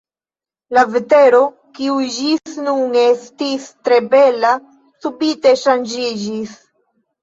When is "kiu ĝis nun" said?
1.75-2.99